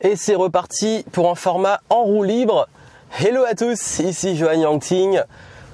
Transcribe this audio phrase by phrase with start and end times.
[0.00, 2.68] Et c'est reparti pour un format en roue libre.
[3.18, 5.22] Hello à tous, ici Johan Yangting.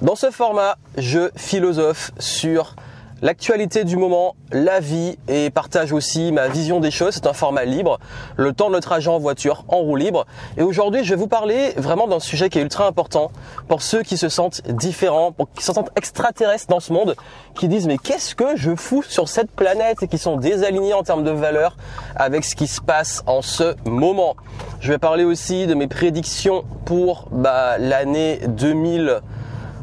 [0.01, 2.75] Dans ce format, je philosophe sur
[3.21, 7.15] l'actualité du moment, la vie et partage aussi ma vision des choses.
[7.15, 7.99] C'est un format libre,
[8.35, 10.25] le temps de notre trajet en voiture, en roue libre.
[10.57, 13.31] Et aujourd'hui, je vais vous parler vraiment d'un sujet qui est ultra important
[13.67, 17.15] pour ceux qui se sentent différents, pour qui se sentent extraterrestres dans ce monde,
[17.57, 21.03] qui disent mais qu'est-ce que je fous sur cette planète et qui sont désalignés en
[21.03, 21.77] termes de valeurs
[22.15, 24.35] avec ce qui se passe en ce moment.
[24.79, 29.21] Je vais parler aussi de mes prédictions pour bah, l'année 2000.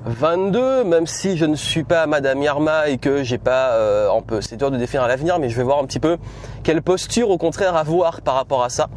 [0.04, 4.20] 22, même si je ne suis pas Madame Yarma et que j'ai pas, euh, on
[4.20, 6.18] peut, c'est dur de définir l'avenir, mais je vais voir un petit peu
[6.64, 8.88] quelle posture au contraire avoir par rapport à ça.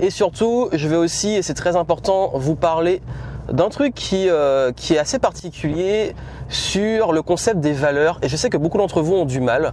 [0.00, 3.00] Et surtout, je vais aussi, et c'est très important, vous parler
[3.50, 6.14] d'un truc qui, euh, qui est assez particulier
[6.48, 8.18] sur le concept des valeurs.
[8.22, 9.72] Et je sais que beaucoup d'entre vous ont du mal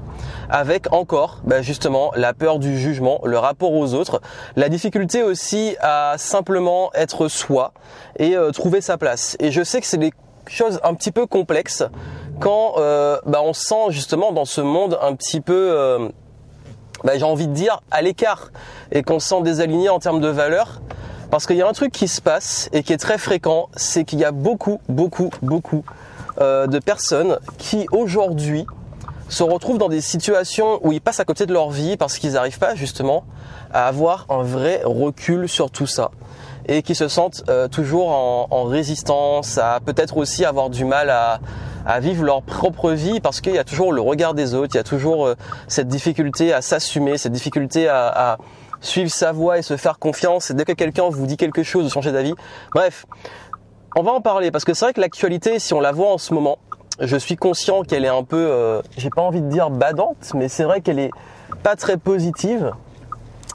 [0.49, 4.21] avec encore, bah, justement, la peur du jugement, le rapport aux autres,
[4.55, 7.73] la difficulté aussi à simplement être soi
[8.17, 9.35] et euh, trouver sa place.
[9.39, 10.11] Et je sais que c'est des
[10.53, 11.83] chose un petit peu complexe
[12.39, 16.09] quand euh, bah, on sent justement dans ce monde un petit peu, euh,
[17.03, 18.51] bah, j'ai envie de dire, à l'écart
[18.91, 20.81] et qu'on se sent désaligné en termes de valeurs.
[21.29, 24.05] Parce qu'il y a un truc qui se passe et qui est très fréquent, c'est
[24.05, 25.83] qu'il y a beaucoup, beaucoup, beaucoup
[26.39, 28.65] euh, de personnes qui aujourd'hui
[29.27, 32.33] se retrouvent dans des situations où ils passent à côté de leur vie parce qu'ils
[32.33, 33.25] n'arrivent pas justement
[33.73, 36.11] à avoir un vrai recul sur tout ça
[36.67, 41.39] et qui se sentent euh, toujours en, résistance, à peut-être aussi avoir du mal à,
[42.01, 44.81] vivre leur propre vie parce qu'il y a toujours le regard des autres, il y
[44.81, 45.35] a toujours euh,
[45.69, 48.37] cette difficulté à s'assumer, cette difficulté à,
[48.81, 50.51] suivre sa voie et se faire confiance.
[50.51, 52.35] Et dès que quelqu'un vous dit quelque chose, de changer d'avis.
[52.75, 53.05] Bref,
[53.95, 56.19] on va en parler parce que c'est vrai que l'actualité, si on la voit en
[56.19, 56.59] ce moment,
[56.99, 60.47] je suis conscient qu'elle est un peu, euh, j'ai pas envie de dire badante, mais
[60.47, 61.11] c'est vrai qu'elle est
[61.63, 62.73] pas très positive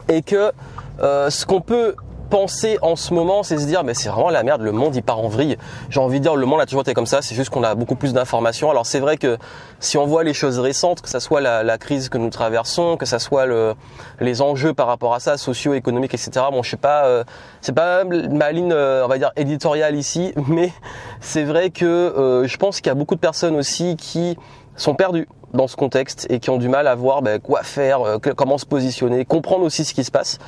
[0.09, 0.51] et que
[0.99, 1.95] ce qu'on peut
[2.33, 5.03] penser en ce moment, c'est se dire, mais c'est vraiment la merde, le monde il
[5.03, 5.59] part en vrille.
[5.91, 7.75] J'ai envie de dire, le monde a toujours été comme ça, c'est juste qu'on a
[7.75, 8.71] beaucoup plus d'informations.
[8.71, 9.37] Alors c'est vrai que
[9.81, 13.05] si on voit les choses récentes, que ça soit la, crise que nous traversons, que
[13.05, 13.75] ça soit le,
[14.19, 16.47] les enjeux par rapport à ça, socio-économiques, etc.
[16.51, 17.23] Bon, je sais pas, euh,
[17.61, 20.73] c'est pas ma ligne, euh, on va dire éditoriale ici, mais
[21.21, 24.39] c'est vrai que euh, je pense qu'il y a beaucoup de personnes aussi qui
[24.75, 28.03] sont perdues dans ce contexte et qui ont du mal à voir ben, quoi faire,
[28.03, 30.39] euh, comment se positionner, comprendre aussi ce qui se passe.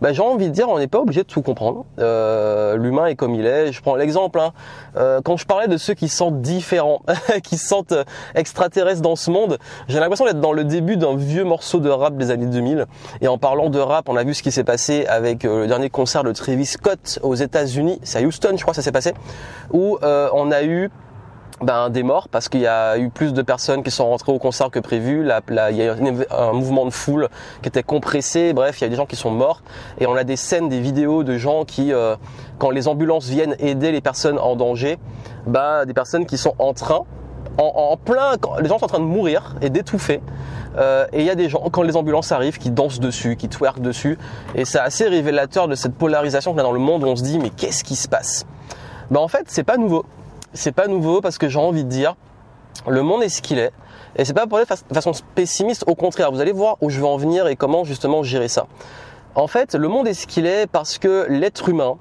[0.00, 1.84] Ben, j'ai envie de dire, on n'est pas obligé de tout comprendre.
[1.98, 3.72] Euh, L'humain est comme il est.
[3.72, 4.38] Je prends l'exemple.
[4.40, 4.52] Hein.
[4.96, 7.02] Euh, quand je parlais de ceux qui se sentent différents,
[7.44, 7.94] qui se sentent
[8.34, 9.58] extraterrestres dans ce monde,
[9.88, 12.86] j'ai l'impression d'être dans le début d'un vieux morceau de rap des années 2000.
[13.20, 15.66] Et en parlant de rap, on a vu ce qui s'est passé avec euh, le
[15.66, 18.00] dernier concert de Travis Scott aux États-Unis.
[18.02, 19.14] C'est à Houston, je crois, que ça s'est passé,
[19.72, 20.90] où euh, on a eu
[21.64, 24.38] ben, des morts parce qu'il y a eu plus de personnes qui sont rentrées au
[24.38, 25.26] concert que prévu.
[25.50, 27.28] Il y a eu un mouvement de foule
[27.62, 28.52] qui était compressé.
[28.52, 29.62] Bref, il y a des gens qui sont morts
[29.98, 32.16] et on a des scènes, des vidéos de gens qui, euh,
[32.58, 34.98] quand les ambulances viennent aider les personnes en danger,
[35.46, 37.00] ben, des personnes qui sont en train,
[37.58, 40.20] en, en plein, les gens sont en train de mourir et d'étouffer.
[40.76, 43.48] Euh, et il y a des gens, quand les ambulances arrivent, qui dansent dessus, qui
[43.48, 44.18] twerkent dessus.
[44.54, 47.22] Et c'est assez révélateur de cette polarisation qu'on a dans le monde où on se
[47.22, 48.44] dit, mais qu'est-ce qui se passe?
[49.10, 50.04] Ben en fait, c'est pas nouveau
[50.54, 52.16] c'est pas nouveau parce que j'ai envie de dire,
[52.86, 53.72] le monde est ce qu'il est.
[54.16, 57.00] Et c'est pas pour être de façon pessimiste, au contraire, vous allez voir où je
[57.00, 58.66] veux en venir et comment justement gérer ça.
[59.34, 61.98] En fait, le monde est ce qu'il est parce que l'être humain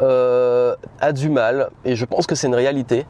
[0.00, 3.06] euh, a du mal, et je pense que c'est une réalité,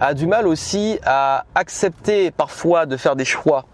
[0.00, 3.64] a du mal aussi à accepter parfois de faire des choix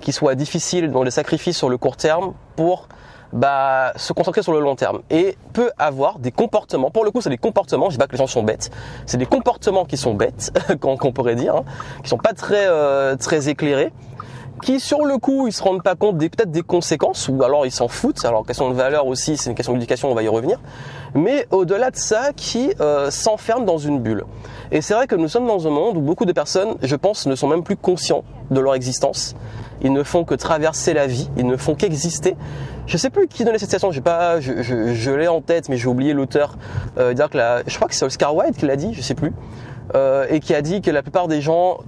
[0.00, 2.88] qui soient difficiles, dont des sacrifices sur le court terme pour
[3.32, 6.90] bah, se concentrer sur le long terme et peut avoir des comportements.
[6.90, 7.86] Pour le coup, c'est des comportements.
[7.90, 8.70] Je dis pas que les gens sont bêtes.
[9.06, 11.64] C'est des comportements qui sont bêtes, qu'on pourrait dire, hein,
[12.02, 13.92] qui sont pas très euh, très éclairés,
[14.62, 17.66] qui sur le coup ils se rendent pas compte des peut-être des conséquences ou alors
[17.66, 18.24] ils s'en foutent.
[18.24, 20.60] Alors question de valeur aussi, c'est une question d'éducation, on va y revenir.
[21.14, 24.24] Mais au-delà de ça, qui euh, s'enferment dans une bulle.
[24.72, 27.26] Et c'est vrai que nous sommes dans un monde où beaucoup de personnes, je pense,
[27.26, 29.34] ne sont même plus conscients de leur existence.
[29.82, 32.36] Ils ne font que traverser la vie, ils ne font qu'exister.
[32.86, 35.68] Je sais plus qui donnait cette citation, j'ai pas, je, je, je l'ai en tête,
[35.68, 36.56] mais j'ai oublié l'auteur.
[36.98, 39.14] Euh, dire que la, je crois que c'est Oscar Wilde qui l'a dit, je sais
[39.14, 39.32] plus,
[39.94, 41.78] euh, et qui a dit que la plupart des gens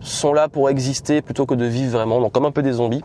[0.00, 3.02] sont là pour exister plutôt que de vivre vraiment, donc comme un peu des zombies.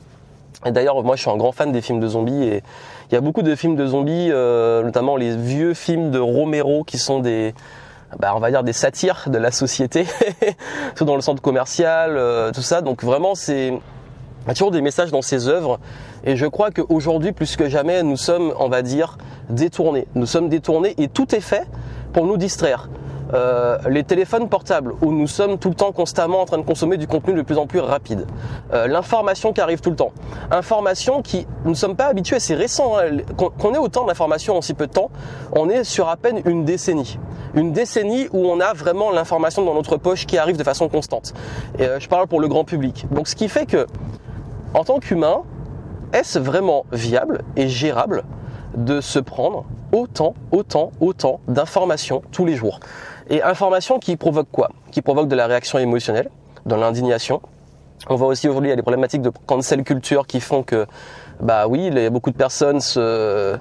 [0.65, 2.63] Et d'ailleurs, moi, je suis un grand fan des films de zombies et
[3.11, 6.83] il y a beaucoup de films de zombies, euh, notamment les vieux films de Romero
[6.83, 7.53] qui sont des,
[8.19, 10.07] bah, on va dire des satires de la société,
[10.95, 12.81] tout dans le centre commercial, euh, tout ça.
[12.81, 13.73] Donc vraiment, c'est
[14.47, 15.79] a toujours des messages dans ses œuvres
[16.23, 19.17] et je crois qu'aujourd'hui plus que jamais nous sommes on va dire
[19.49, 20.07] détournés.
[20.15, 21.67] Nous sommes détournés et tout est fait
[22.13, 22.89] pour nous distraire.
[23.33, 26.97] euh, les téléphones portables, où nous sommes tout le temps constamment en train de consommer
[26.97, 28.25] du contenu de plus en plus rapide,
[28.73, 30.11] euh, l'information qui arrive tout le temps,
[30.51, 33.17] information qui, nous ne sommes pas habitués, c'est récent, hein,
[33.57, 35.09] qu'on ait autant d'informations en si peu de temps,
[35.53, 37.19] on est sur à peine une décennie.
[37.55, 41.33] Une décennie où on a vraiment l'information dans notre poche qui arrive de façon constante.
[41.79, 43.05] Et je parle pour le grand public.
[43.11, 43.87] Donc ce qui fait que,
[44.75, 45.43] en tant qu'humain,
[46.11, 48.23] est-ce vraiment viable et gérable
[48.75, 49.63] de se prendre
[49.93, 52.81] autant, autant, autant d'informations tous les jours?
[53.29, 54.69] Et informations qui provoquent quoi?
[54.91, 56.29] Qui provoquent de la réaction émotionnelle,
[56.65, 57.41] de l'indignation.
[58.09, 60.85] On voit aussi aujourd'hui des problématiques de cancel culture qui font que,
[61.39, 63.57] bah oui, a beaucoup de personnes se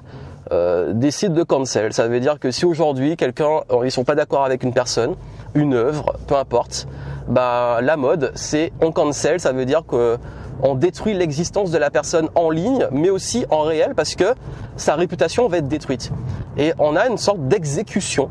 [0.51, 1.93] euh, décident de cancel.
[1.93, 5.15] Ça veut dire que si aujourd'hui quelqu'un, ils sont pas d'accord avec une personne,
[5.53, 6.87] une œuvre, peu importe,
[7.29, 9.39] bah la mode c'est on cancel.
[9.39, 10.17] Ça veut dire que
[10.61, 14.35] on détruit l'existence de la personne en ligne, mais aussi en réel, parce que
[14.77, 16.11] sa réputation va être détruite.
[16.57, 18.29] Et on a une sorte d'exécution,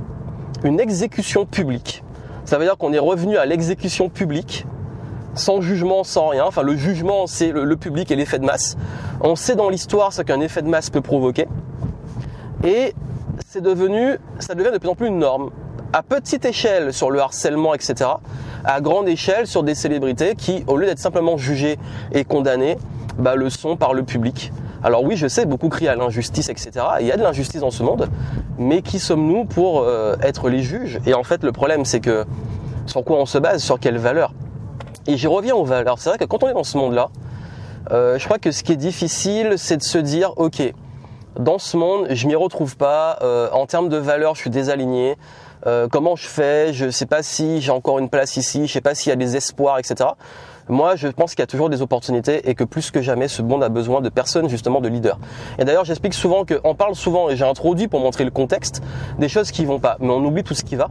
[0.65, 2.03] une exécution publique.
[2.44, 4.67] Ça veut dire qu'on est revenu à l'exécution publique,
[5.35, 6.44] sans jugement, sans rien.
[6.44, 8.76] Enfin, le jugement, c'est le, public et l'effet de masse.
[9.21, 11.49] On sait dans l'histoire ce qu'un effet de masse peut provoquer.
[12.62, 12.94] Et
[13.47, 15.50] c'est devenu, ça devient de plus en plus une norme.
[15.96, 18.11] À petite échelle sur le harcèlement, etc
[18.64, 21.79] à grande échelle sur des célébrités qui, au lieu d'être simplement jugées
[22.12, 22.79] et condamnées,
[23.19, 24.52] bah, le sont par le public.
[24.82, 26.73] Alors oui, je sais, beaucoup crient à l'injustice, etc.
[27.00, 28.08] Il y a de l'injustice dans ce monde,
[28.58, 31.00] mais qui sommes-nous pour euh, être les juges?
[31.06, 32.25] Et en fait, le problème, c'est que
[32.87, 34.35] sur quoi on se base, sur quelles valeurs
[35.06, 35.99] Et j'y reviens aux valeurs.
[35.99, 37.11] C'est vrai que quand on est dans ce monde-là,
[37.93, 40.75] euh, je crois que ce qui est difficile, c'est de se dire, ok,
[41.38, 43.19] dans ce monde, je m'y retrouve pas.
[43.23, 45.17] Euh, en termes de valeurs, je suis désaligné.
[45.66, 46.72] Euh, comment je fais?
[46.72, 48.66] Je ne sais pas si j'ai encore une place ici.
[48.66, 50.11] Je sais pas s'il y a des espoirs, etc.
[50.69, 53.43] Moi, je pense qu'il y a toujours des opportunités et que plus que jamais, ce
[53.43, 55.19] monde a besoin de personnes justement de leaders.
[55.58, 58.82] Et d'ailleurs, j'explique souvent qu'on parle souvent, et j'ai introduit pour montrer le contexte,
[59.19, 60.90] des choses qui vont pas, mais on oublie tout ce qui va.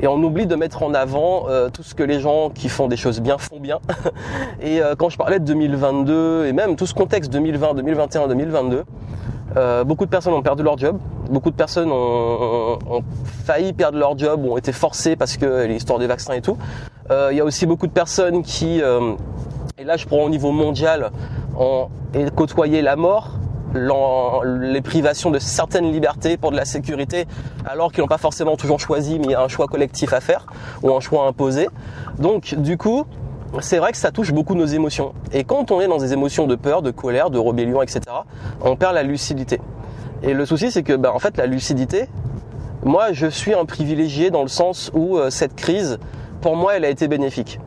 [0.00, 2.88] Et on oublie de mettre en avant euh, tout ce que les gens qui font
[2.88, 3.80] des choses bien font bien.
[4.62, 8.84] et quand je parlais de 2022 et même tout ce contexte 2020, 2021, 2022,
[9.56, 10.98] euh, beaucoup de personnes ont perdu leur job.
[11.30, 12.78] Beaucoup de personnes ont,
[13.44, 16.56] failli perdre leur job ont été forcées parce que l'histoire des vaccins et tout.
[17.10, 19.14] Euh, il y a aussi beaucoup de personnes qui, euh,
[19.78, 21.10] et là je prends au niveau mondial,
[21.58, 21.88] ont
[22.36, 23.32] côtoyé la mort,
[23.74, 27.26] les privations de certaines libertés pour de la sécurité,
[27.64, 30.20] alors qu'ils n'ont pas forcément toujours choisi, mais il y a un choix collectif à
[30.20, 30.46] faire
[30.82, 31.68] ou un choix imposé.
[32.18, 33.04] Donc du coup,
[33.60, 35.12] c'est vrai que ça touche beaucoup nos émotions.
[35.32, 38.00] Et quand on est dans des émotions de peur, de colère, de rébellion, etc.,
[38.60, 39.60] on perd la lucidité.
[40.22, 42.08] Et le souci, c'est que, ben, en fait, la lucidité,
[42.84, 45.98] moi, je suis un privilégié dans le sens où euh, cette crise,
[46.40, 47.58] pour moi, elle a été bénéfique.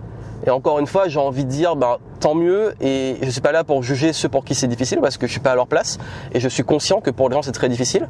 [0.45, 2.73] Et encore une fois, j'ai envie de dire, ben, tant mieux.
[2.81, 5.31] Et je suis pas là pour juger ceux pour qui c'est difficile parce que je
[5.31, 5.99] suis pas à leur place.
[6.33, 8.07] Et je suis conscient que pour les gens c'est très difficile.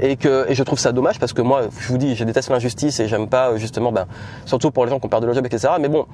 [0.00, 3.00] Et que je trouve ça dommage parce que moi, je vous dis, je déteste l'injustice
[3.00, 4.06] et j'aime pas justement, ben,
[4.44, 5.74] surtout pour les gens qui ont perdu leur job, etc.
[5.80, 6.06] Mais bon,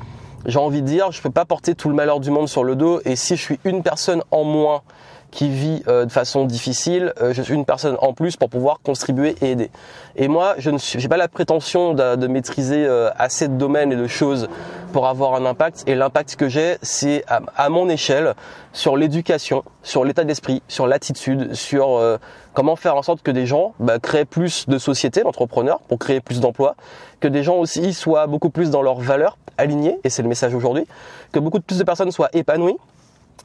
[0.47, 2.77] j'ai envie de dire, je peux pas porter tout le malheur du monde sur le
[2.77, 3.01] dos.
[3.05, 4.83] Et si je suis une personne en moins
[5.31, 8.81] qui vit euh, de façon difficile, euh, je suis une personne en plus pour pouvoir
[8.83, 9.71] contribuer et aider.
[10.17, 13.97] Et moi, je n'ai pas la prétention de, de maîtriser euh, assez de domaines et
[13.97, 14.49] de choses
[14.93, 15.85] pour avoir un impact.
[15.87, 18.35] Et l'impact que j'ai, c'est à, à, mon échelle
[18.73, 22.19] sur l'éducation, sur l'état d'esprit, sur l'attitude, sur
[22.55, 26.21] comment faire en sorte que des gens bah, créent plus de sociétés, d'entrepreneurs, pour créer
[26.21, 26.75] plus d'emplois,
[27.21, 30.55] que des gens aussi soient beaucoup plus dans leurs valeurs alignées, et c'est le message
[30.55, 30.87] aujourd'hui,
[31.33, 32.77] que beaucoup plus de personnes soient épanouies,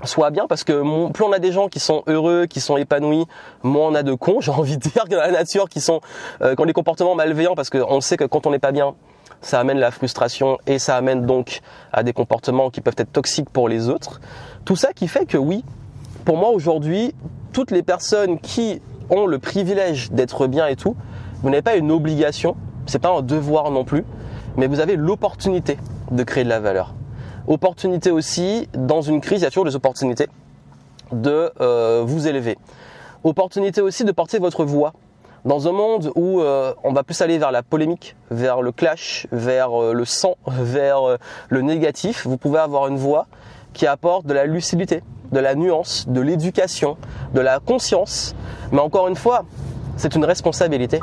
[0.03, 3.25] soit bien parce que plus on a des gens qui sont heureux, qui sont épanouis,
[3.63, 6.01] moins on a de cons, j'ai envie de dire, dans la nature, qui sont
[6.41, 8.95] euh, qui ont des comportements malveillants parce qu'on sait que quand on n'est pas bien,
[9.41, 11.61] ça amène la frustration et ça amène donc
[11.93, 14.19] à des comportements qui peuvent être toxiques pour les autres.
[14.65, 15.63] Tout ça qui fait que oui,
[16.25, 17.13] pour moi aujourd'hui,
[17.53, 20.95] toutes les personnes qui ont le privilège d'être bien et tout,
[21.41, 24.03] vous n'avez pas une obligation, c'est pas un devoir non plus,
[24.57, 25.77] mais vous avez l'opportunité
[26.11, 26.93] de créer de la valeur.
[27.47, 30.27] Opportunité aussi, dans une crise, il y a toujours des opportunités
[31.11, 32.57] de euh, vous élever.
[33.23, 34.93] Opportunité aussi de porter votre voix.
[35.45, 39.27] Dans un monde où euh, on va plus aller vers la polémique, vers le clash,
[39.31, 41.17] vers euh, le sang, vers
[41.49, 43.27] le négatif, vous pouvez avoir une voix
[43.75, 46.97] qui apporte de la lucidité, de la nuance, de l'éducation,
[47.35, 48.33] de la conscience.
[48.71, 49.45] Mais encore une fois,
[49.97, 50.99] c'est une responsabilité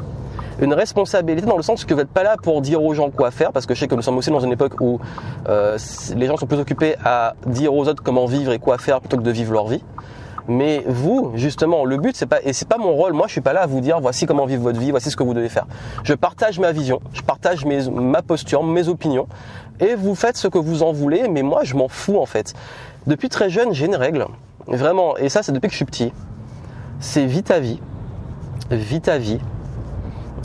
[0.61, 3.31] une responsabilité dans le sens que vous n'êtes pas là pour dire aux gens quoi
[3.31, 5.01] faire, parce que je sais que nous sommes aussi dans une époque où
[5.49, 5.79] euh,
[6.15, 9.17] les gens sont plus occupés à dire aux autres comment vivre et quoi faire plutôt
[9.17, 9.83] que de vivre leur vie.
[10.49, 13.41] Mais vous, justement, le but, c'est pas, et c'est pas mon rôle, moi je suis
[13.41, 15.49] pas là à vous dire voici comment vivre votre vie, voici ce que vous devez
[15.49, 15.67] faire.
[16.05, 19.29] Je partage ma vision, je partage mes, ma posture, mes opinions,
[19.81, 22.55] et vous faites ce que vous en voulez, mais moi je m'en fous en fait.
[23.07, 24.27] Depuis très jeune, j'ai une règle,
[24.67, 26.13] vraiment, et ça c'est depuis que je suis petit.
[27.01, 27.81] C'est vite ta vie,
[28.71, 29.39] vite ta vie,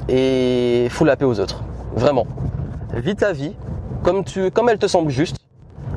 [0.10, 1.64] et faut la paix aux autres.
[1.96, 2.28] Vraiment.
[2.94, 3.56] Vis ta vie
[4.04, 5.38] comme, tu, comme elle te semble juste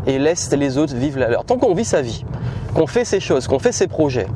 [0.06, 1.44] et laisse les autres vivre la leur.
[1.44, 2.24] Tant qu'on vit sa vie,
[2.74, 4.26] qu'on fait ses choses, qu'on fait ses projets,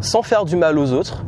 [0.00, 1.24] sans faire du mal aux autres,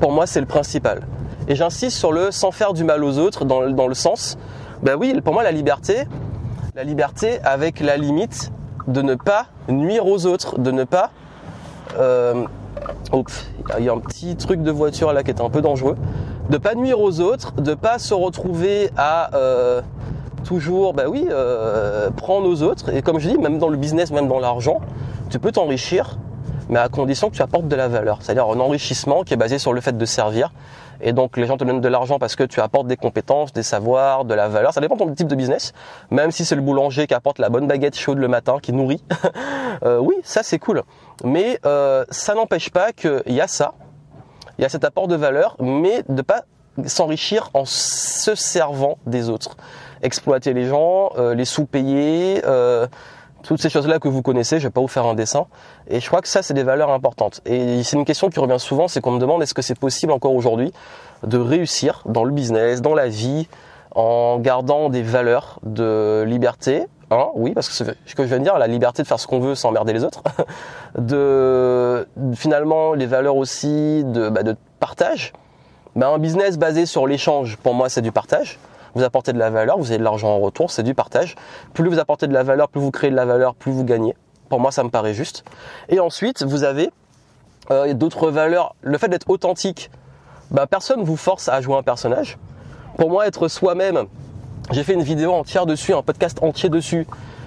[0.00, 1.02] pour moi c'est le principal.
[1.48, 4.38] Et j'insiste sur le sans faire du mal aux autres dans, le sens,
[4.82, 6.06] ben oui, pour moi la liberté,
[6.74, 8.52] la liberté avec la limite
[8.86, 11.10] de ne pas nuire aux autres, de ne pas...
[11.98, 12.44] Euh,
[13.78, 15.96] il y a un petit truc de voiture là qui est un peu dangereux.
[16.50, 19.82] De pas nuire aux autres, de pas se retrouver à euh,
[20.42, 22.94] toujours, bah oui, euh, aux autres.
[22.94, 24.80] Et comme je dis, même dans le business, même dans l'argent,
[25.30, 26.18] tu peux t'enrichir,
[26.68, 28.18] mais à condition que tu apportes de la valeur.
[28.20, 30.52] C'est-à-dire un enrichissement qui est basé sur le fait de servir
[31.02, 33.64] et donc les gens te donnent de l'argent parce que tu apportes des compétences, des
[33.64, 34.72] savoirs, de la valeur.
[34.72, 35.72] Ça dépend de ton type de business.
[36.10, 39.02] Même si c'est le boulanger qui apporte la bonne baguette chaude le matin, qui nourrit.
[39.84, 40.82] euh, oui, ça c'est cool.
[41.24, 43.74] Mais euh, ça n'empêche pas qu'il y a ça,
[44.58, 46.44] il y a cet apport de valeur, mais de pas
[46.86, 49.56] s'enrichir en se servant des autres.
[50.02, 52.86] Exploiter les gens, euh, les sous-payer, euh,
[53.42, 55.46] toutes ces choses-là que vous connaissez, je vais pas vous faire un dessin.
[55.88, 57.40] Et je crois que ça, c'est des valeurs importantes.
[57.46, 60.12] Et c'est une question qui revient souvent, c'est qu'on me demande est-ce que c'est possible
[60.12, 60.72] encore aujourd'hui
[61.22, 63.48] de réussir dans le business, dans la vie,
[63.94, 66.86] en gardant des valeurs de liberté?
[67.10, 69.26] Hein, oui, parce que ce que je viens de dire, la liberté de faire ce
[69.26, 70.22] qu'on veut sans emmerder les autres.
[70.98, 75.32] de finalement les valeurs aussi de, bah, de partage.
[75.94, 78.58] Bah, un business basé sur l'échange, pour moi, c'est du partage
[78.94, 81.34] vous apportez de la valeur, vous avez de l'argent en retour, c'est du partage.
[81.74, 84.14] Plus vous apportez de la valeur, plus vous créez de la valeur, plus vous gagnez.
[84.48, 85.44] Pour moi, ça me paraît juste.
[85.88, 86.90] Et ensuite, vous avez
[87.70, 88.74] euh, d'autres valeurs.
[88.82, 89.90] Le fait d'être authentique,
[90.50, 92.38] bah, personne vous force à jouer un personnage.
[92.98, 94.04] Pour moi, être soi-même,
[94.70, 97.06] j'ai fait une vidéo entière dessus, un podcast entier dessus.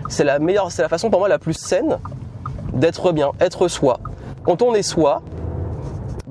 [0.10, 2.00] C'est la meilleure, c'est la façon pour moi la plus saine
[2.74, 4.00] d'être bien, être soi.
[4.44, 5.22] Quand on est soi,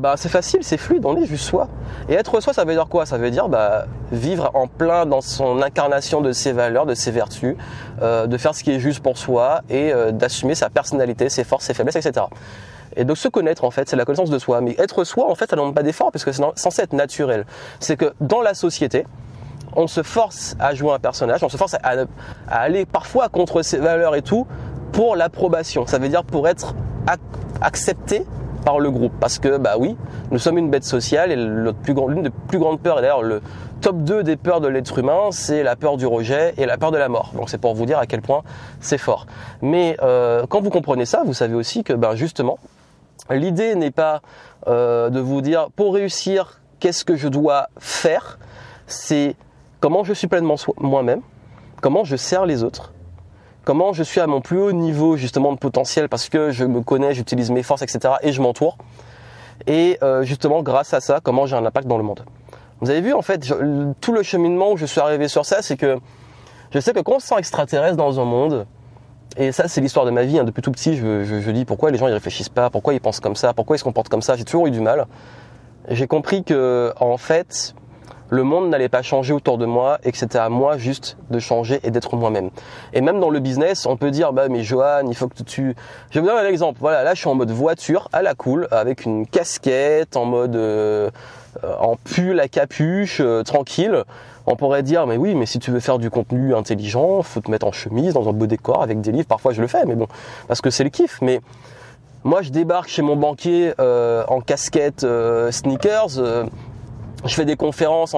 [0.04, 1.66] bah c'est facile, c'est fluide, on est juste soi.
[2.10, 3.06] Et être soi, ça veut dire quoi?
[3.06, 7.10] Ça veut dire bah, vivre en plein dans son incarnation de ses valeurs, de ses
[7.10, 7.56] vertus,
[8.02, 11.42] euh, de faire ce qui est juste pour soi et euh, d'assumer sa personnalité, ses
[11.42, 12.26] forces, ses faiblesses, etc.
[12.96, 14.60] Et donc se connaître en fait, c'est la connaissance de soi.
[14.60, 16.92] Mais être soi, en fait, ça ne demande pas d'effort parce que c'est censé être
[16.92, 17.46] naturel.
[17.80, 19.06] C'est que dans la société,
[19.74, 23.62] on se force à jouer un personnage, on se force à, à aller parfois contre
[23.62, 24.46] ses valeurs et tout
[24.92, 25.86] pour l'approbation.
[25.86, 26.74] Ça veut dire pour être
[27.62, 28.26] accepté
[28.64, 29.12] par le groupe.
[29.20, 29.96] Parce que, bah oui,
[30.30, 33.42] nous sommes une bête sociale et l'une des plus grandes peurs, et d'ailleurs le
[33.80, 36.90] top 2 des peurs de l'être humain, c'est la peur du rejet et la peur
[36.90, 37.32] de la mort.
[37.34, 38.42] Donc c'est pour vous dire à quel point
[38.80, 39.26] c'est fort.
[39.60, 42.58] Mais euh, quand vous comprenez ça, vous savez aussi que, ben justement,
[43.30, 44.22] l'idée n'est pas
[44.68, 48.38] euh, de vous dire, pour réussir, qu'est-ce que je dois faire
[48.86, 49.36] C'est
[49.80, 51.20] comment je suis pleinement moi-même,
[51.82, 52.93] comment je sers les autres,
[53.64, 56.82] comment je suis à mon plus haut niveau justement de potentiel parce que je me
[56.82, 58.14] connais, j'utilise mes forces, etc.
[58.22, 58.76] et je m'entoure.
[59.66, 62.24] Et euh, justement, grâce à ça, comment j'ai un impact dans le monde.
[62.80, 63.52] Vous avez vu en fait
[64.00, 65.98] tout le cheminement où je suis arrivé sur ça, c'est que
[66.70, 68.66] je sais que quand on se sent extraterrestre dans un monde,
[69.36, 71.90] et ça c'est l'histoire de ma vie, hein, depuis tout petit, je, je, dis pourquoi
[71.90, 74.22] les gens ils réfléchissent pas, pourquoi ils pensent comme ça, pourquoi ils se comportent comme
[74.22, 75.06] ça, j'ai toujours eu du mal.
[75.88, 77.74] J'ai compris que en fait,
[78.30, 81.38] le monde n'allait pas changer autour de moi et que c'était à moi juste de
[81.38, 82.50] changer et d'être moi-même.
[82.92, 85.76] Et même dans le business, on peut dire bah mais Johan, il faut que tu
[86.10, 86.78] Je vous donner un exemple.
[86.80, 90.56] Voilà, là je suis en mode voiture à la cool avec une casquette en mode
[90.56, 91.10] euh,
[91.78, 94.04] en pull à capuche euh, tranquille.
[94.46, 97.50] On pourrait dire mais oui, mais si tu veux faire du contenu intelligent, faut te
[97.50, 99.28] mettre en chemise dans un beau décor avec des livres.
[99.28, 100.08] Parfois je le fais mais bon,
[100.48, 101.40] parce que c'est le kiff mais
[102.26, 105.06] moi, je débarque chez mon banquier euh, en casquette
[105.50, 106.18] sneakers
[107.24, 108.14] je fais des conférences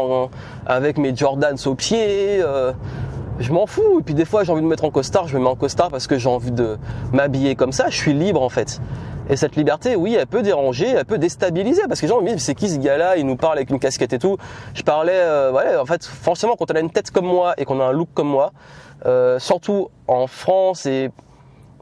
[0.67, 2.41] avec mes Jordans aux pieds.
[2.43, 2.73] Euh,
[3.39, 4.01] je m'en fous.
[4.01, 5.57] Et puis des fois, j'ai envie de me mettre en costard, je me mets en
[5.57, 6.79] costard parce que j'ai envie de
[7.13, 7.87] m'habiller comme ça.
[7.89, 8.81] Je suis libre en fait.
[9.29, 12.29] Et cette liberté, oui, elle peut déranger, elle peut déstabiliser parce que les gens me
[12.29, 13.17] disent c'est qui ce gars-là?
[13.17, 14.37] Il nous parle avec une casquette et tout.
[14.75, 17.81] Je parlais, euh, en fait, forcément, quand on a une tête comme moi et qu'on
[17.81, 18.53] a un look comme moi,
[19.05, 21.11] euh, surtout en France et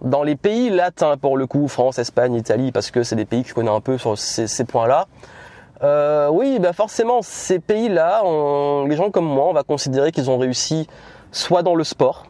[0.01, 3.43] dans les pays latins pour le coup, France, Espagne, Italie, parce que c'est des pays
[3.43, 5.07] que je connais un peu sur ces, ces points-là.
[5.83, 8.23] Euh, oui, bah forcément, ces pays-là,
[8.87, 10.87] les gens comme moi, on va considérer qu'ils ont réussi
[11.33, 12.27] soit dans le sport,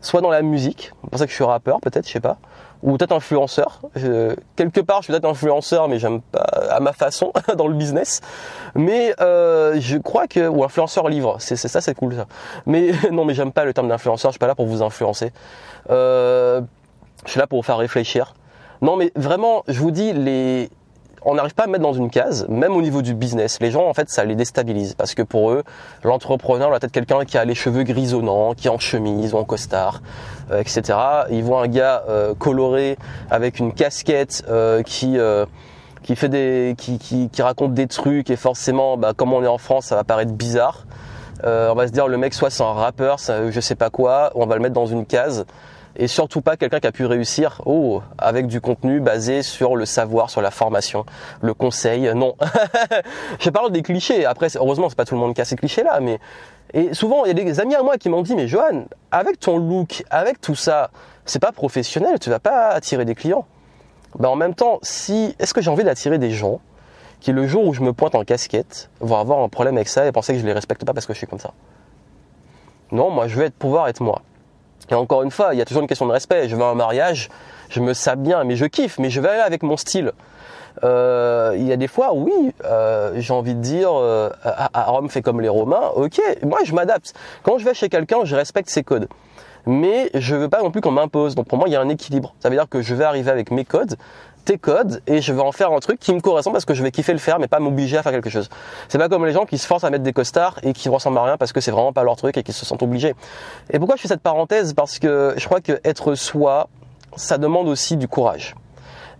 [0.00, 0.92] soit dans la musique.
[1.02, 2.38] C'est pour ça que je suis rappeur, peut-être, je sais pas.
[2.82, 3.80] Ou peut-être influenceur.
[4.54, 6.40] quelque part, je suis peut-être influenceur, mais j'aime pas
[6.70, 8.20] à ma façon dans le business.
[8.74, 12.26] Mais euh, je crois que ou influenceur livre, c'est ça, c'est cool ça.
[12.66, 14.30] Mais non, mais j'aime pas le terme d'influenceur.
[14.30, 15.32] Je suis pas là pour vous influencer.
[15.90, 16.60] Euh,
[17.24, 18.34] je suis là pour vous faire réfléchir.
[18.80, 20.70] Non, mais vraiment, je vous dis les
[21.22, 23.58] on n'arrive pas à mettre dans une case, même au niveau du business.
[23.60, 25.64] Les gens, en fait, ça les déstabilise parce que pour eux,
[26.04, 29.44] l'entrepreneur doit être quelqu'un qui a les cheveux grisonnants, qui est en chemise ou en
[29.44, 30.02] costard,
[30.50, 30.98] euh, etc.
[31.30, 32.96] Ils voient un gars euh, coloré
[33.30, 35.18] avec une casquette euh, qui
[36.04, 39.48] qui fait des qui, qui, qui, raconte des trucs et forcément, bah, comme on est
[39.48, 40.86] en France, ça va paraître bizarre.
[41.44, 44.46] on va se dire le mec soit c'est un rappeur, je sais pas quoi, on
[44.46, 45.44] va le mettre dans une case
[45.98, 49.84] et surtout pas quelqu'un qui a pu réussir oh, avec du contenu basé sur le
[49.84, 51.04] savoir, sur la formation,
[51.42, 52.10] le conseil.
[52.14, 52.36] Non,
[53.40, 54.24] je parle des clichés.
[54.24, 56.20] Après, heureusement, c'est pas tout le monde qui a ces clichés-là, mais
[56.74, 59.40] et souvent il y a des amis à moi qui m'ont dit mais Johan, avec
[59.40, 60.90] ton look, avec tout ça,
[61.24, 63.46] c'est pas professionnel, tu vas pas attirer des clients.
[64.18, 66.60] Ben en même temps, si est-ce que j'ai envie d'attirer des gens
[67.20, 70.06] qui le jour où je me pointe en casquette vont avoir un problème avec ça
[70.06, 71.52] et penser que je les respecte pas parce que je suis comme ça?
[72.92, 74.22] Non, moi je veux pouvoir être moi.
[74.90, 76.48] Et encore une fois, il y a toujours une question de respect.
[76.48, 77.28] Je vais à un mariage,
[77.68, 80.12] je me sers bien, mais je kiffe, mais je vais aller avec mon style.
[80.84, 85.08] Euh, il y a des fois, oui, euh, j'ai envie de dire, euh, à, Rome
[85.08, 87.14] fait comme les Romains, ok, moi je m'adapte.
[87.42, 89.08] Quand je vais chez quelqu'un, je respecte ses codes.
[89.66, 91.34] Mais je veux pas non plus qu'on m'impose.
[91.34, 92.34] Donc pour moi, il y a un équilibre.
[92.40, 93.96] Ça veut dire que je vais arriver avec mes codes,
[94.48, 96.82] tes codes, et je vais en faire un truc qui me correspond parce que je
[96.82, 98.48] vais kiffer le faire, mais pas m'obliger à faire quelque chose.
[98.88, 101.18] C'est pas comme les gens qui se forcent à mettre des costards et qui ressemblent
[101.18, 103.14] à rien parce que c'est vraiment pas leur truc et qui se sentent obligés.
[103.68, 104.72] Et pourquoi je fais cette parenthèse?
[104.72, 106.70] Parce que je crois que être soi,
[107.14, 108.54] ça demande aussi du courage.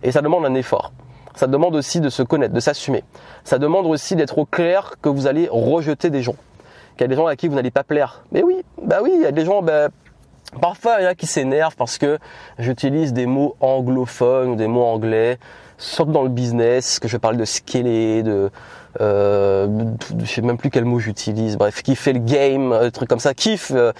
[0.01, 0.93] Et ça demande un effort.
[1.35, 3.03] Ça demande aussi de se connaître, de s'assumer.
[3.43, 6.35] Ça demande aussi d'être au clair que vous allez rejeter des gens.
[6.97, 8.23] Qu'il y a des gens à qui vous n'allez pas plaire.
[8.31, 9.89] Mais oui, bah oui, il y a des gens, bah,
[10.61, 12.17] Parfois, il y en a qui s'énervent parce que
[12.57, 15.37] j'utilise des mots anglophones ou des mots anglais,
[15.77, 18.49] surtout dans le business, que je parle de scaler, de,
[18.99, 19.67] euh,
[20.19, 21.57] je sais même plus quel mot j'utilise.
[21.57, 23.33] Bref, qui fait le game, euh, des trucs comme ça.
[23.33, 23.91] Kiff, euh,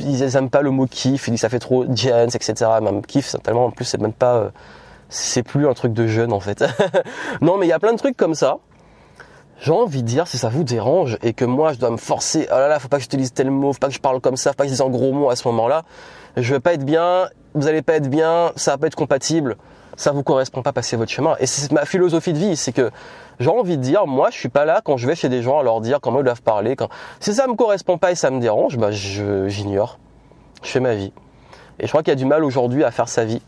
[0.00, 1.28] ils aiment pas le mot kiff.
[1.28, 2.54] Ils disent ça fait trop gens, etc.
[2.82, 4.50] Même kiff, tellement en plus c'est même pas, euh,
[5.08, 6.64] c'est plus un truc de jeune en fait.
[7.40, 8.58] non, mais il y a plein de trucs comme ça
[9.60, 12.46] j'ai envie de dire si ça vous dérange et que moi je dois me forcer,
[12.50, 14.36] oh là là, faut pas que j'utilise tel mot, faut pas que je parle comme
[14.36, 15.84] ça, faut pas que je dise en gros mots à ce moment-là,
[16.36, 19.56] je vais pas être bien, vous allez pas être bien, ça va pas être compatible,
[19.96, 21.36] ça vous correspond pas, passer votre chemin.
[21.40, 22.90] Et c'est ma philosophie de vie, c'est que
[23.40, 25.58] j'ai envie de dire, moi je suis pas là quand je vais chez des gens
[25.58, 26.88] à leur dire comment ils doivent parler, quand
[27.20, 29.98] si ça me correspond pas et ça me dérange, bah j'ignore,
[30.62, 31.12] je fais ma vie.
[31.78, 33.42] Et je crois qu'il y a du mal aujourd'hui à faire sa vie.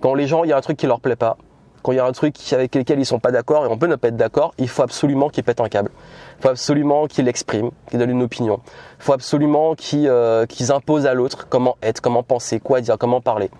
[0.00, 1.36] Quand les gens, il y a un truc qui leur plaît pas,
[1.82, 3.86] quand il y a un truc avec lequel ils sont pas d'accord et on peut
[3.86, 5.90] ne pas être d'accord, il faut absolument qu'ils pètent un câble.
[6.38, 8.60] Il faut absolument qu'ils l'expriment, qu'ils donnent une opinion.
[8.98, 13.20] Il faut absolument qu'ils euh, imposent à l'autre comment être, comment penser, quoi dire, comment
[13.20, 13.50] parler.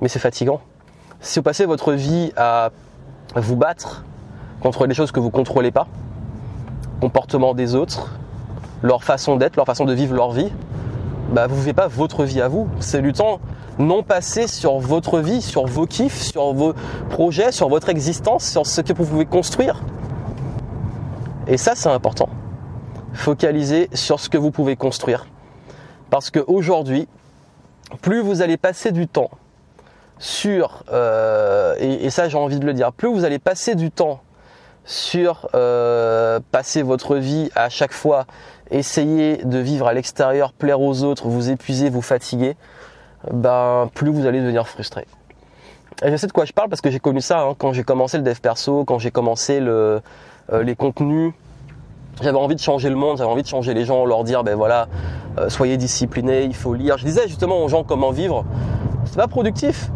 [0.00, 0.60] Mais c'est fatigant.
[1.20, 2.70] Si vous passez votre vie à
[3.36, 4.04] vous battre
[4.60, 5.86] contre des choses que vous contrôlez pas,
[7.00, 8.10] comportement des autres,
[8.82, 10.50] leur façon d'être, leur façon de vivre leur vie,
[11.32, 12.68] bah vous vivez pas votre vie à vous.
[12.80, 13.40] C'est du temps
[13.78, 16.74] non passé sur votre vie, sur vos kiffs, sur vos
[17.10, 19.82] projets, sur votre existence, sur ce que vous pouvez construire.
[21.46, 22.28] Et ça, c'est important.
[23.12, 25.26] Focaliser sur ce que vous pouvez construire.
[26.10, 27.08] Parce qu'aujourd'hui,
[28.00, 29.30] plus vous allez passer du temps
[30.18, 34.20] sur, euh, et, ça j'ai envie de le dire, plus vous allez passer du temps
[34.84, 38.26] sur euh, passer votre vie à chaque fois,
[38.70, 42.56] essayer de vivre à l'extérieur, plaire aux autres, vous épuiser, vous fatiguer,
[43.32, 45.06] ben, plus vous allez devenir frustré.
[46.02, 47.84] Et je sais de quoi je parle parce que j'ai connu ça hein, quand j'ai
[47.84, 50.00] commencé le dev perso, quand j'ai commencé euh,
[50.52, 51.32] les contenus.
[52.22, 54.54] J'avais envie de changer le monde, j'avais envie de changer les gens, leur dire ben
[54.54, 54.86] voilà,
[55.38, 56.96] euh, soyez disciplinés, il faut lire.
[56.98, 58.44] Je disais justement aux gens comment vivre.
[59.04, 59.90] C'est pas productif.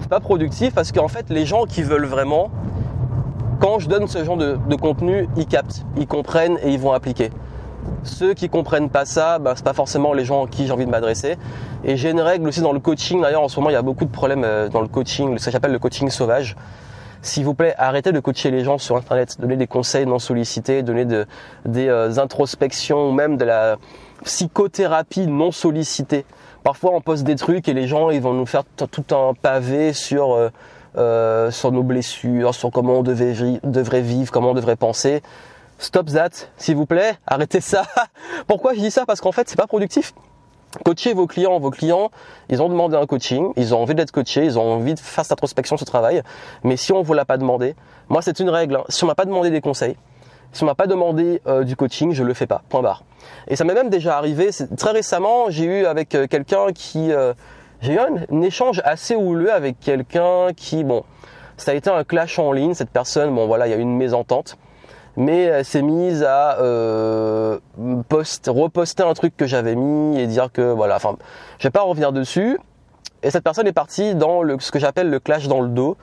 [0.00, 2.50] C'est pas productif parce qu'en fait les gens qui veulent vraiment,
[3.60, 6.92] quand je donne ce genre de, de contenu, ils captent, ils comprennent et ils vont
[6.92, 7.30] appliquer.
[8.02, 10.86] Ceux qui comprennent pas ça, ben, c'est pas forcément les gens à qui j'ai envie
[10.86, 11.36] de m'adresser.
[11.84, 13.20] Et j'ai une règle aussi dans le coaching.
[13.20, 15.44] D'ailleurs, en ce moment, il y a beaucoup de problèmes euh, dans le coaching, ce
[15.44, 16.56] que j'appelle le coaching sauvage.
[17.22, 20.82] S'il vous plaît, arrêtez de coacher les gens sur Internet, donner des conseils non sollicités,
[20.82, 23.76] donner des euh, introspections ou même de la
[24.24, 26.24] psychothérapie non sollicitée.
[26.62, 29.92] Parfois, on poste des trucs et les gens, ils vont nous faire tout un pavé
[29.92, 30.48] sur euh,
[30.94, 35.22] sur nos blessures, sur comment on devrait vivre, comment on devrait penser.
[35.80, 37.84] Stop that, s'il vous plaît, arrêtez ça.
[38.46, 39.06] Pourquoi je dis ça?
[39.06, 40.12] Parce qu'en fait, c'est pas productif.
[40.84, 42.10] Coachez vos clients, vos clients,
[42.48, 45.24] ils ont demandé un coaching, ils ont envie d'être coachés, ils ont envie de faire
[45.24, 46.22] cette introspection, ce travail.
[46.62, 47.74] Mais si on vous l'a pas demandé,
[48.08, 48.76] moi c'est une règle.
[48.76, 48.84] Hein.
[48.88, 49.96] Si on m'a pas demandé des conseils,
[50.52, 52.62] si on m'a pas demandé euh, du coaching, je le fais pas.
[52.68, 53.02] Point barre.
[53.48, 54.50] Et ça m'est même déjà arrivé.
[54.76, 57.32] Très récemment, j'ai eu avec euh, quelqu'un qui, euh,
[57.80, 61.04] j'ai eu un, échange assez houleux avec quelqu'un qui, bon,
[61.56, 62.74] ça a été un clash en ligne.
[62.74, 64.56] Cette personne, bon voilà, il y a eu une mésentente
[65.16, 67.58] mais elle s'est mise à euh,
[68.08, 71.16] post, reposter un truc que j'avais mis et dire que voilà, enfin,
[71.58, 72.58] je vais pas revenir dessus.
[73.22, 75.96] Et cette personne est partie dans le, ce que j'appelle le clash dans le dos.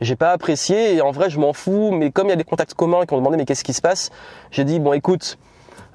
[0.00, 2.44] J'ai pas apprécié et en vrai je m'en fous, mais comme il y a des
[2.44, 4.10] contacts communs qui ont demandé mais qu'est-ce qui se passe,
[4.50, 5.38] j'ai dit bon écoute,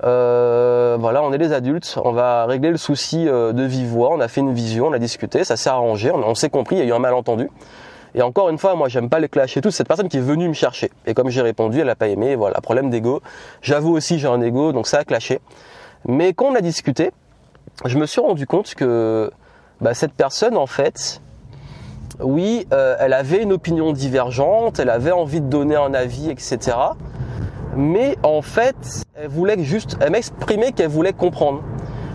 [0.04, 3.98] euh, voilà, on est des adultes, on va régler le souci euh, de vive.
[3.98, 6.80] On a fait une vision, on a discuté, ça s'est arrangé, on, s'est compris, il
[6.80, 7.50] y a eu un malentendu.
[8.16, 10.22] Et encore une fois, moi j'aime pas les clash et tout, cette personne qui est
[10.22, 10.90] venue me chercher.
[11.06, 13.22] Et comme j'ai répondu, elle a pas aimé, voilà, problème d'ego.
[13.62, 15.40] J'avoue aussi j'ai un ego, donc ça a clashé.
[16.08, 17.12] Mais quand on a discuté,
[17.86, 19.32] je me suis rendu compte que
[19.82, 21.22] bah, cette personne, en fait,
[22.20, 26.78] oui, euh, elle avait une opinion divergente, elle avait envie de donner un avis, etc.
[27.80, 31.62] Mais en fait, elle voulait juste, elle m'exprimait qu'elle voulait comprendre.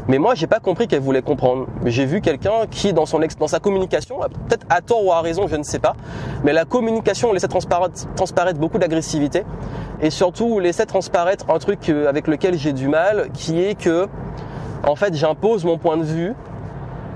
[0.09, 1.69] Mais moi, j'ai pas compris qu'elle voulait comprendre.
[1.87, 5.47] J'ai vu quelqu'un qui, dans son dans sa communication, peut-être à tort ou à raison,
[5.49, 5.97] je ne sais pas,
[6.45, 9.45] mais la communication laissait transparaître, transparaître beaucoup d'agressivité
[10.03, 14.07] et surtout laissait transparaître un truc euh, avec lequel j'ai du mal, qui est que,
[14.87, 16.35] en fait, j'impose mon point de vue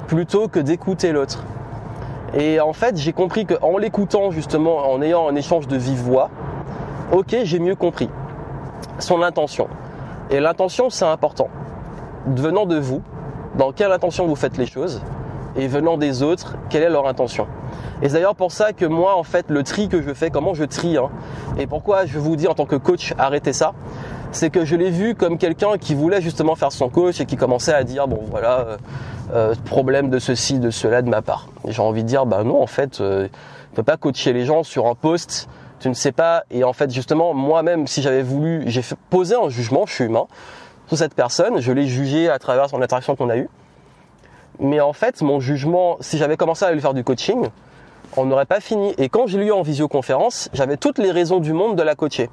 [0.06, 1.44] plutôt que d'écouter l'autre.
[2.32, 6.30] Et en fait, j'ai compris qu'en l'écoutant justement, en ayant un échange de vive voix,
[7.12, 8.08] ok, j'ai mieux compris
[8.98, 9.68] son intention.
[10.30, 11.48] Et l'intention, c'est important
[12.26, 13.02] venant de vous,
[13.56, 15.00] dans quelle intention vous faites les choses,
[15.56, 17.46] et venant des autres, quelle est leur intention.
[18.02, 20.54] Et c'est d'ailleurs pour ça que moi, en fait, le tri que je fais, comment
[20.54, 21.10] je trie, hein,
[21.58, 23.72] et pourquoi je vous dis en tant que coach, arrêtez ça,
[24.30, 27.36] c'est que je l'ai vu comme quelqu'un qui voulait justement faire son coach et qui
[27.36, 28.76] commençait à dire, bon voilà, euh,
[29.32, 31.48] euh, problème de ceci, de cela de ma part.
[31.66, 34.62] J'ai envie de dire, bah non, en fait, euh, tu peux pas coacher les gens
[34.62, 35.48] sur un post,
[35.80, 36.44] tu ne sais pas.
[36.50, 40.26] Et en fait, justement, moi-même, si j'avais voulu, j'ai posé un jugement, je suis humain,
[40.86, 43.48] sur cette personne, je l'ai jugé à travers son interaction qu'on a eue.
[44.60, 47.48] Mais en fait, mon jugement, si j'avais commencé à lui faire du coaching,
[48.16, 48.94] on n'aurait pas fini.
[48.98, 51.94] Et quand je l'ai eu en visioconférence, j'avais toutes les raisons du monde de la
[51.94, 52.30] coacher.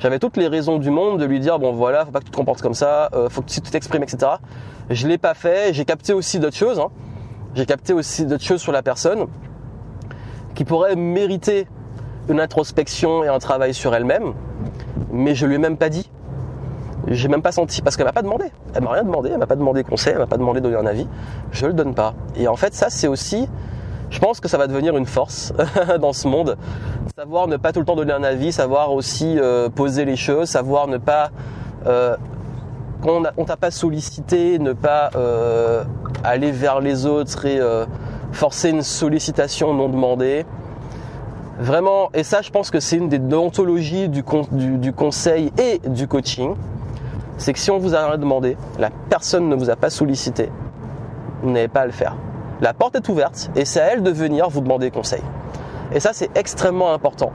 [0.00, 2.32] J'avais toutes les raisons du monde de lui dire bon voilà, faut pas que tu
[2.32, 4.32] te comportes comme ça, euh, faut que tu t'exprimes, etc.
[4.90, 5.72] Je l'ai pas fait.
[5.72, 6.80] J'ai capté aussi d'autres choses.
[6.80, 6.88] Hein.
[7.54, 9.26] J'ai capté aussi d'autres choses sur la personne
[10.54, 11.68] qui pourraient mériter
[12.28, 14.34] une introspection et un travail sur elle-même,
[15.12, 16.10] mais je lui ai même pas dit
[17.08, 18.44] j'ai même pas senti parce qu'elle m'a pas demandé.
[18.74, 20.76] Elle m'a rien demandé, elle m'a pas demandé conseil, elle m'a pas demandé de donner
[20.76, 21.08] un avis.
[21.50, 22.14] Je le donne pas.
[22.36, 23.48] Et en fait, ça c'est aussi
[24.08, 25.52] je pense que ça va devenir une force
[26.00, 26.56] dans ce monde.
[27.16, 30.50] Savoir ne pas tout le temps donner un avis, savoir aussi euh, poser les choses,
[30.50, 31.30] savoir ne pas
[31.86, 32.16] euh,
[33.02, 35.82] quand on t'a pas sollicité, ne pas euh,
[36.22, 37.84] aller vers les autres et euh,
[38.30, 40.46] forcer une sollicitation non demandée.
[41.62, 46.56] Vraiment, et ça je pense que c'est une des déontologies du, conseil et du coaching
[47.38, 50.50] c'est que si on vous a rien demandé, la personne ne vous a pas sollicité,
[51.40, 52.16] vous n'avez pas à le faire.
[52.60, 55.22] La porte est ouverte et c'est à elle de venir vous demander conseil.
[55.94, 57.30] Et ça, c'est extrêmement important.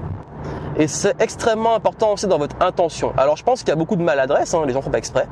[0.75, 3.13] Et c'est extrêmement important aussi dans votre intention.
[3.17, 5.27] Alors, je pense qu'il y a beaucoup de maladresse, hein, les gens font pas exprès.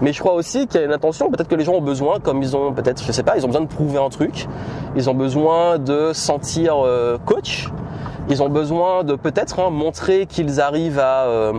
[0.00, 1.30] Mais je crois aussi qu'il y a une intention.
[1.30, 3.48] Peut-être que les gens ont besoin, comme ils ont peut-être, je sais pas, ils ont
[3.48, 4.46] besoin de prouver un truc.
[4.96, 7.68] Ils ont besoin de sentir euh, coach.
[8.28, 11.52] Ils ont besoin de peut-être hein, montrer qu'ils arrivent à euh,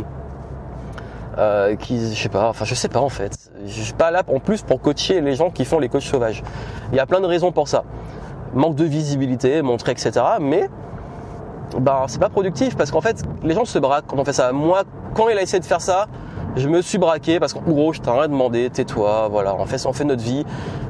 [1.38, 3.52] euh, qui, je sais pas, enfin je sais pas en fait.
[3.65, 6.43] Je suis pas là en plus pour coacher les gens qui font les coachs sauvages.
[6.91, 7.84] Il y a plein de raisons pour ça.
[8.54, 10.12] Manque de visibilité, montrer, etc.
[10.39, 10.69] Mais
[11.80, 14.52] ben c'est pas productif parce qu'en fait les gens se braquent quand on fait ça.
[14.52, 14.84] Moi,
[15.15, 16.08] quand il a essayé de faire ça,
[16.56, 19.86] je me suis braqué parce qu'en gros je t'ai rien demandé, tais-toi, voilà, on fait,
[19.86, 20.46] on fait notre vie.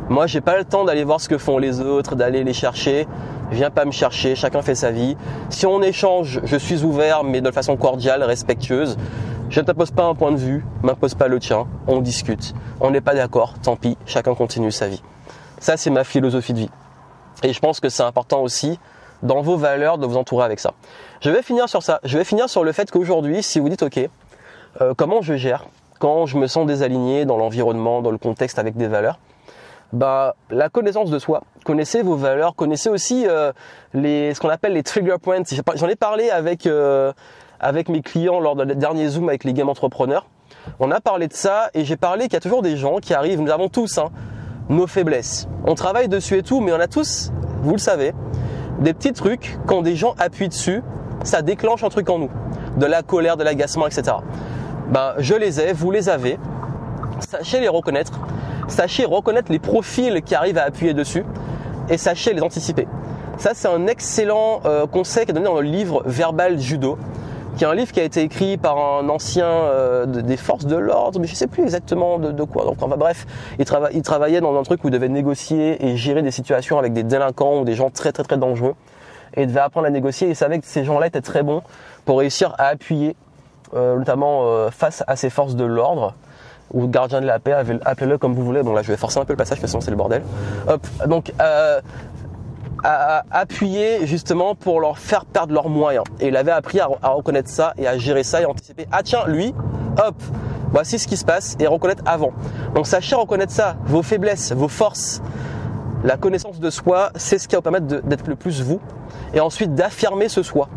[0.10, 3.08] Moi j'ai pas le temps d'aller voir ce que font les autres, d'aller les chercher.
[3.52, 5.16] Viens pas me chercher, chacun fait sa vie.
[5.50, 8.98] Si on échange, je suis ouvert mais de façon cordiale, respectueuse.
[9.50, 12.56] Je ne t'impose pas un point de vue, m'impose pas le tien, on discute.
[12.82, 15.04] On n'est pas d'accord, tant pis, chacun continue sa vie.
[15.60, 16.70] Ça, c'est ma philosophie de vie.
[17.44, 18.80] Et je pense que c'est important aussi
[19.22, 20.74] dans vos valeurs de vous entourer avec ça.
[21.22, 22.00] Je vais finir sur ça.
[22.04, 24.10] Je vais finir sur le fait qu'aujourd'hui, si vous dites OK,
[24.82, 25.66] euh, comment je gère
[26.00, 29.20] quand je me sens désaligné dans l'environnement, dans le contexte avec des valeurs,
[29.94, 31.44] bah, la connaissance de soi.
[31.64, 33.54] Connaissez vos valeurs, connaissez aussi euh,
[33.94, 35.44] les, ce qu'on appelle les trigger points.
[35.76, 37.14] J'en ai parlé avec euh,
[37.60, 40.26] avec mes clients lors de dernier Zoom avec les game entrepreneurs.
[40.80, 43.14] On a parlé de ça et j'ai parlé qu'il y a toujours des gens qui
[43.14, 44.10] arrivent, nous avons tous hein,
[44.70, 45.48] nos faiblesses.
[45.66, 47.32] On travaille dessus et tout, mais on a tous,
[47.62, 48.14] vous le savez,
[48.80, 50.84] des petits trucs, quand des gens appuient dessus,
[51.24, 52.32] ça déclenche un truc en nous.
[52.78, 54.18] De la colère, de l'agacement, etc.
[54.90, 56.38] Ben, je les ai, vous les avez.
[57.20, 58.20] Sachez les reconnaître.
[58.68, 61.26] Sachez reconnaître les profils qui arrivent à appuyer dessus
[61.90, 62.88] et sachez les anticiper.
[63.38, 66.98] Ça, c'est un excellent euh, conseil qui est donné dans le livre Verbal Judo
[67.58, 70.76] qui est un livre qui a été écrit par un ancien euh, des forces de
[70.76, 72.66] l'ordre, mais je sais plus exactement de, quoi.
[72.66, 73.26] Donc enfin bref,
[73.60, 76.94] il, il, travaillait dans un truc où il devait négocier et gérer des situations avec
[76.94, 78.76] des délinquants ou des gens très très très dangereux.
[79.36, 80.28] Et il devait apprendre à négocier.
[80.28, 81.62] Et il savait que ces gens-là étaient très bons
[82.06, 83.16] pour réussir à appuyer,
[83.76, 86.16] notamment euh, face à ces forces de l'ordre
[86.72, 87.54] ou gardien de la paix,
[87.86, 88.64] appelez-le comme vous voulez.
[88.64, 90.24] Bon là, je vais forcer un peu le passage, parce que c'est le bordel.
[90.68, 91.32] Hop, donc
[92.84, 96.04] à appuyer justement pour leur faire perdre leurs moyens.
[96.20, 98.88] Et il avait appris à, reconnaître ça et à gérer ça et anticiper.
[98.92, 99.54] Ah tiens, lui,
[100.06, 100.16] hop,
[100.72, 102.32] voici ce qui se passe et reconnaître avant.
[102.76, 105.22] Donc sachez reconnaître ça, vos faiblesses, vos forces.
[106.04, 108.82] La connaissance de soi, c'est ce qui va vous permettre d'être le plus vous.
[109.34, 110.68] Et ensuite d'affirmer ce soi.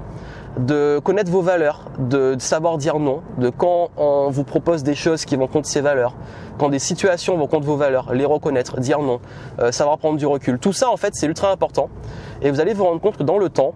[0.56, 5.24] De connaître vos valeurs, de savoir dire non, de quand on vous propose des choses
[5.24, 6.14] qui vont contre ces valeurs,
[6.58, 9.20] quand des situations vont contre vos valeurs, les reconnaître, dire non,
[9.58, 10.58] euh, savoir prendre du recul.
[10.58, 11.90] Tout ça, en fait, c'est ultra important.
[12.40, 13.74] Et vous allez vous rendre compte que dans le temps,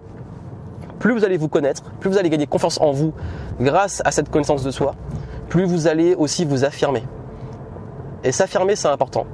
[0.99, 3.13] plus vous allez vous connaître, plus vous allez gagner confiance en vous
[3.59, 4.95] grâce à cette connaissance de soi,
[5.49, 7.03] plus vous allez aussi vous affirmer.
[8.23, 9.25] Et s'affirmer, c'est important.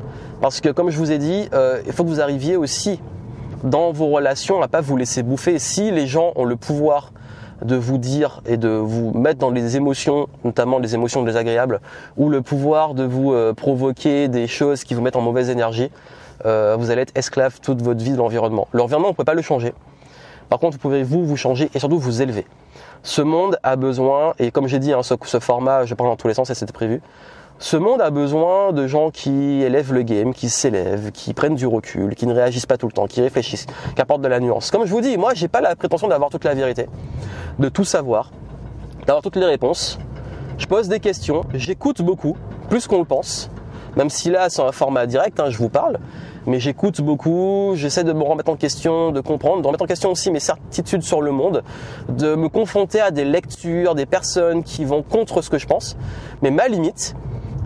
[0.42, 3.02] Parce que comme je vous ai dit, euh, il faut que vous arriviez aussi
[3.64, 5.60] dans vos relations à pas vous laisser bouffer.
[5.60, 7.12] Si les gens ont le pouvoir
[7.62, 11.80] de vous dire et de vous mettre dans les émotions, notamment les émotions désagréables,
[12.18, 15.90] ou le pouvoir de vous euh, provoquer des choses qui vous mettent en mauvaise énergie,
[16.46, 18.68] euh, vous allez être esclave toute votre vie de l'environnement.
[18.74, 19.74] L'environnement, on ne peut pas le changer.
[20.50, 22.46] Par contre, vous pouvez vous vous changer et surtout vous élever.
[23.04, 26.16] Ce monde a besoin, et comme j'ai dit, hein, ce, ce, format, je parle dans
[26.16, 27.02] tous les sens et c'était prévu,
[27.60, 31.66] ce monde a besoin de gens qui élèvent le game, qui s'élèvent, qui prennent du
[31.66, 33.66] recul, qui ne réagissent pas tout le temps, qui réfléchissent,
[33.96, 34.70] qui apportent de la nuance.
[34.70, 36.88] Comme je vous dis, moi, j'ai pas la prétention d'avoir toute la vérité,
[37.58, 38.32] de tout savoir,
[39.08, 39.98] d'avoir toutes les réponses.
[40.60, 42.38] Je pose des questions, j'écoute beaucoup,
[42.70, 43.50] plus qu'on le pense,
[43.96, 45.98] même si là, c'est un format direct, hein, je vous parle,
[46.46, 50.12] mais j'écoute beaucoup, j'essaie de me remettre en question, de comprendre, de remettre en question
[50.12, 51.64] aussi mes certitudes sur le monde,
[52.08, 55.98] de me confronter à des lectures, des personnes qui vont contre ce que je pense.
[56.44, 57.16] Mais ma limite,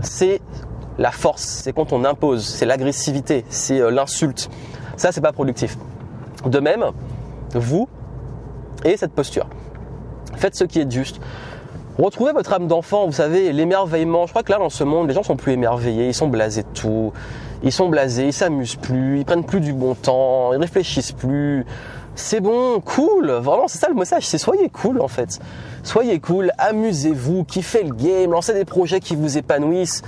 [0.01, 0.41] c'est
[0.97, 4.49] la force, c'est quand on impose, c'est l'agressivité, c'est euh, l'insulte.
[4.97, 5.77] Ça, c'est pas productif.
[6.45, 6.85] De même,
[7.53, 7.87] vous
[8.83, 9.47] et cette posture.
[10.35, 11.19] Faites ce qui est juste.
[11.97, 14.25] Retrouvez votre âme d'enfant, vous savez, l'émerveillement.
[14.25, 16.63] Je crois que là, dans ce monde, les gens sont plus émerveillés, ils sont blasés
[16.63, 17.11] de tout.
[17.63, 21.65] Ils sont blasés, ils s'amusent plus, ils prennent plus du bon temps, ils réfléchissent plus.
[22.23, 25.39] C'est bon, cool, vraiment, c'est ça le message, c'est soyez cool en fait.
[25.83, 30.03] Soyez cool, amusez-vous, kiffez le game, lancez des projets qui vous épanouissent.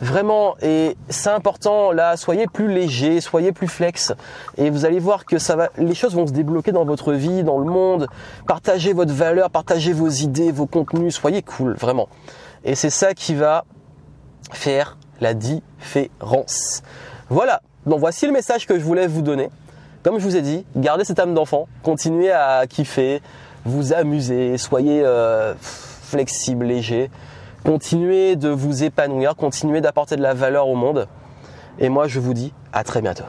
[0.00, 4.14] Vraiment, et c'est important là, soyez plus léger, soyez plus flex,
[4.56, 7.42] et vous allez voir que ça va, les choses vont se débloquer dans votre vie,
[7.42, 8.06] dans le monde.
[8.46, 12.08] Partagez votre valeur, partagez vos idées, vos contenus, soyez cool, vraiment.
[12.64, 13.64] Et c'est ça qui va
[14.52, 16.82] faire la différence.
[17.28, 19.50] Voilà, donc voici le message que je voulais vous donner.
[20.02, 23.20] Comme je vous ai dit, gardez cette âme d'enfant, continuez à kiffer,
[23.64, 27.10] vous amuser, soyez euh, flexible, léger.
[27.64, 31.08] Continuez de vous épanouir, continuez d'apporter de la valeur au monde.
[31.78, 33.24] Et moi, je vous dis à très bientôt.